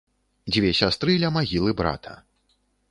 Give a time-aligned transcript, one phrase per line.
[0.55, 2.21] Дзве сястры ля магілы брата.